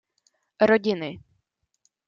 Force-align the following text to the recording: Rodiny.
Rodiny. 0.69 1.11